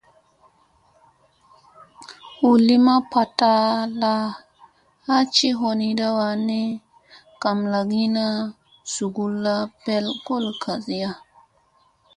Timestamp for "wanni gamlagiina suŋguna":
6.19-9.53